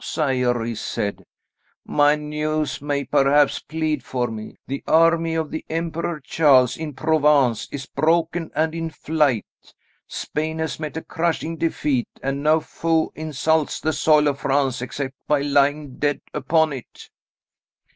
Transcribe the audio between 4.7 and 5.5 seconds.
army